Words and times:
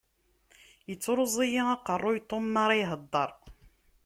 Yettruẓ-iyi 0.89 1.61
aqerru 1.75 2.13
Tom 2.29 2.43
mara 2.53 2.75
ihedder. 2.83 3.31